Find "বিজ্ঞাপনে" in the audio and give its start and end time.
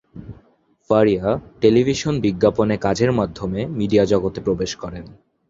2.25-2.75